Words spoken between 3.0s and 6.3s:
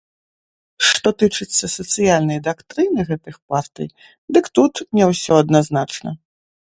гэтых партый, дык тут не ўсё адназначна.